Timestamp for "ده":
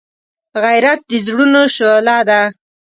2.29-2.41